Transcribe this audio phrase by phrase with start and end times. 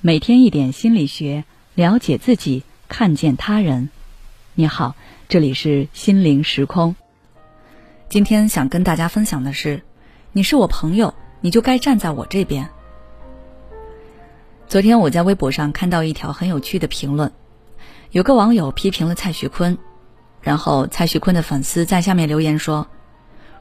[0.00, 3.90] 每天一点心理学，了解自己，看见他人。
[4.54, 4.94] 你好，
[5.28, 6.94] 这里是心灵时空。
[8.08, 9.82] 今天想跟大家分享的是，
[10.30, 12.68] 你是我朋友，你就该站在我这边。
[14.68, 17.32] 昨天我在微博上看到一条很有趣的评论，
[18.12, 19.76] 有个网友批评了蔡徐坤，
[20.40, 22.86] 然后蔡徐坤的粉丝在下面留言说：“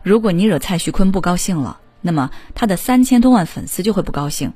[0.04, 4.54] 如果你惹蔡徐坤不高兴了，那么他的三千多万粉丝就会不高兴。”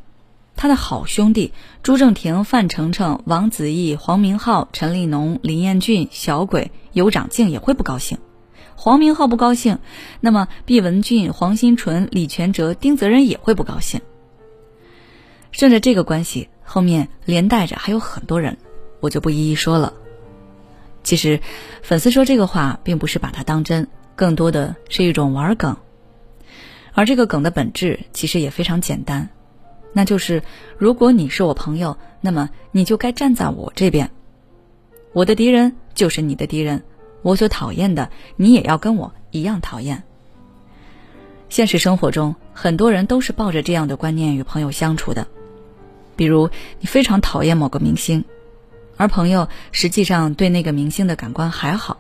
[0.62, 8.18] 他的好兄弟朱正廷、范丞丞、王子异、黄明昊、陈立农、林彦俊、小鬼、尤长靖也会不高兴。
[8.76, 9.80] 黄明昊不高兴，
[10.20, 14.02] 那么毕文俊、黄新纯、李全哲、丁泽仁也会不高兴。
[15.54, 18.58] 顺着这个关系，后面连带着还有很多人，
[19.00, 19.94] 我就不一一说了。
[21.06, 21.40] 其实，
[21.82, 25.78] 粉丝说这个话，并不是把它当真，更多的是一种玩梗。
[26.92, 29.30] 而这个梗的本质，其实也非常简单。
[29.92, 30.44] 那就是，
[30.78, 34.12] 如果你是我朋友，那么你就该站在我这边。
[35.14, 36.84] 我的敌人就是你的敌人，
[37.24, 40.04] 我所讨厌的，你也要跟我一样讨厌。
[41.50, 45.28] 现实生活中，很多人都是抱着这样的观念与朋友相处的。
[46.16, 46.50] 比如，
[46.80, 48.24] 你非常讨厌某个明星，
[48.98, 51.98] 而朋友实际上对那个明星的感官还好，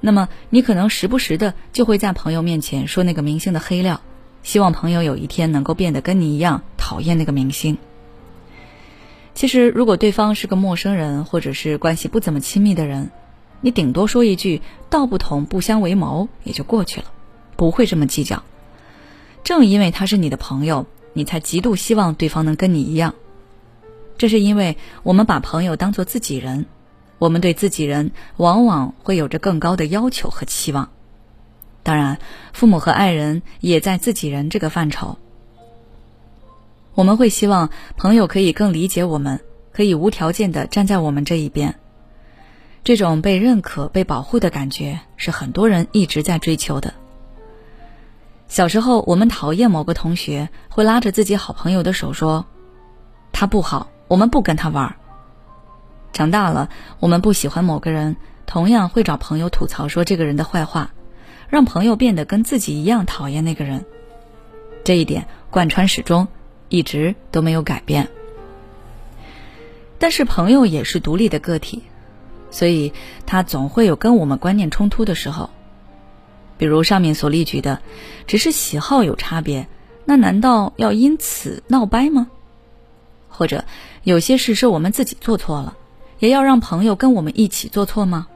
[0.00, 4.00] 那么你可能时不时的就会在朋友面前说那个明星的黑料。
[4.44, 6.62] 希望朋友有一天能够变得跟你一样
[6.92, 7.78] 讨厌那个明星。
[9.32, 13.10] 其实，如果对方是个陌生人，或者是关系不怎么亲密的人，
[13.62, 17.06] 你顶多说一句“道不同不相为谋”也就过去了，
[17.56, 18.42] 不会这么计较。
[19.42, 20.84] 正因为他是你的朋友，
[21.14, 23.14] 你才极度希望对方能跟你一样。
[24.18, 26.66] 这是因为我们把朋友当做自己人，
[27.18, 30.90] 我们对自己人往往会有着更高的要求和期望。
[31.82, 32.18] 当然，
[32.52, 35.16] 父母和爱人也在自己人这个范畴。
[36.94, 39.40] 我们会希望朋友可以更理解我们，
[39.72, 41.74] 可以无条件的站在我们这一边。
[42.84, 46.92] 这种被认可、被保护的感觉，是很多人一直在追求的。
[48.48, 52.44] 小时候，我们讨厌某个同学，会拉着自己好朋友的手说
[53.32, 54.94] ：“他不好，我们不跟他玩。”
[56.12, 56.68] 长大了，
[57.00, 60.90] 我们不喜欢某个人，同样会找朋友吐槽说这个人的坏话。
[61.48, 63.84] 让朋友变得跟自己一样讨厌那个人，
[64.84, 66.26] 这一点贯穿始终，
[66.72, 68.08] 一直都没有改变。
[69.98, 71.82] 但是朋友也是独立的个体，
[72.50, 72.92] 所以
[73.26, 75.50] 他总会有跟我们观念冲突的时候。
[76.56, 77.80] 比如上面所例举的，
[78.26, 79.68] 只是喜好有差别，
[80.06, 82.30] 那难道要因此闹掰吗？
[83.28, 83.64] 或者
[84.02, 85.76] 有些事是我们自己做错了，
[86.20, 88.28] 也要让朋友跟我们一起做错吗？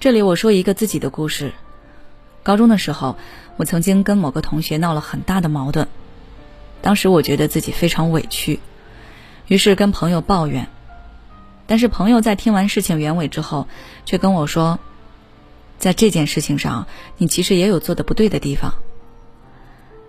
[0.00, 1.52] 这里我说一个自己的故事。
[2.42, 3.16] 高中的时候，
[3.56, 5.88] 我曾经跟某个同学闹了很大的矛盾，
[6.80, 8.60] 当时我觉得自己非常委屈，
[9.46, 10.68] 于是跟朋友抱怨。
[11.66, 13.68] 但是朋友在听完事情原委之后，
[14.06, 14.78] 却跟我说，
[15.78, 16.86] 在这件事情上，
[17.18, 18.72] 你其实也有做的不对的地方。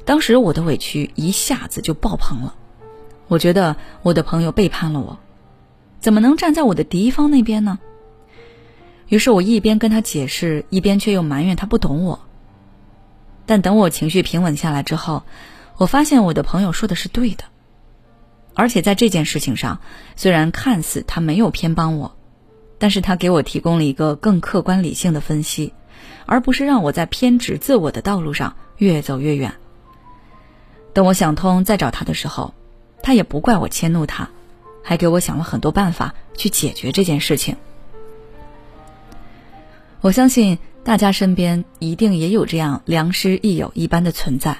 [0.05, 2.55] 当时我的委屈一下子就爆棚了，
[3.27, 5.19] 我觉得我的朋友背叛了我，
[5.99, 7.77] 怎么能站在我的敌方那边呢？
[9.09, 12.19] 于是我一边跟他解释，一边却又埋怨他不懂我。
[13.45, 15.23] 但等我情绪平稳下来之后，
[15.79, 17.45] 我发现我的朋友说的是对的，
[18.53, 19.79] 而且在这件事情上，
[20.17, 22.17] 虽然看似他没有偏帮我，
[22.77, 25.73] 但是他给我提供了一个更客观理性的分析，
[26.25, 29.53] 而不是让我在偏执自我的道路上越走越远。
[30.91, 32.53] 等我想通再找他的时候，
[33.01, 34.29] 他也不怪我迁怒他，
[34.83, 37.55] 还给我想了很多办法去解决这件事情。
[40.01, 40.59] 我相信。
[40.81, 44.57] 大家身边一定也有这样良师益友一般的存在，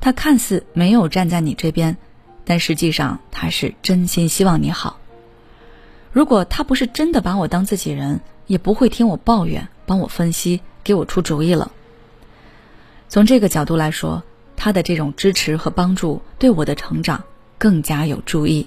[0.00, 1.96] 他看似没有站在你这边，
[2.44, 4.98] 但实际上他是真心希望你好。
[6.12, 11.70] 如果他不是真的把我当自己人，也不会听我抱怨、帮我分析、给我出主意了。
[13.08, 14.22] 从这个角度来说，
[14.56, 17.22] 他的这种支持和帮助对我的成长
[17.58, 18.66] 更加有助益。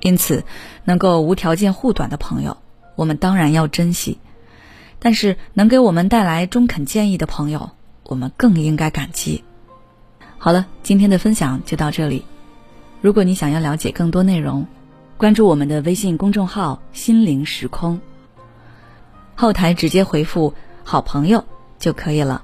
[0.00, 0.44] 因此，
[0.84, 2.56] 能够无条件护短的朋友。
[2.96, 4.18] 我们当然要珍惜，
[4.98, 7.70] 但是能给我们带来中肯建议的朋友，
[8.10, 9.44] 我们更应该感激。
[10.36, 12.24] 好了，今天的分享就到这里。
[13.00, 14.66] 如果你想要了解更多内容，
[15.16, 18.00] 关注我们的微信公众号“心灵时空”，
[19.36, 20.52] 后台直接回复
[20.82, 21.44] “好朋友”
[21.78, 22.42] 就可以了。